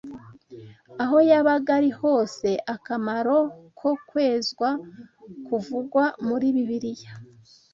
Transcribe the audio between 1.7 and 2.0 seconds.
ari